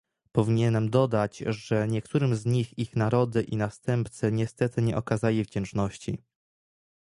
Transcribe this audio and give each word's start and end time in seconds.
Powinienem 0.31 0.89
dodać, 0.89 1.37
że 1.37 1.87
niektórym 1.87 2.35
z 2.35 2.45
nich 2.45 2.77
ich 2.79 2.95
narody 2.95 3.41
i 3.41 3.57
następcy 3.57 4.31
niestety 4.31 4.81
nie 4.81 4.97
okazali 4.97 5.43
wdzięczności 5.43 6.17